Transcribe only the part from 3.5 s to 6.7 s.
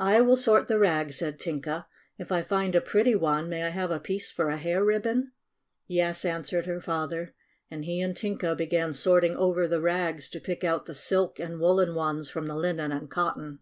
I have a piece for a hair ribbon?" "Yes," answered